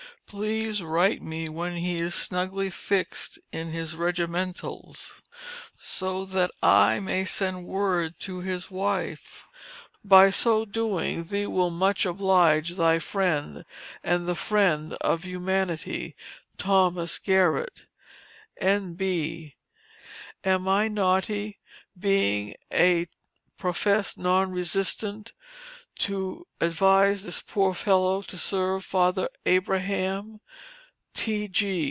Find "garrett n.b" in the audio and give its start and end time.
17.19-19.57